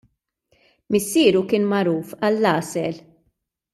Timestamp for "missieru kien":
0.95-1.69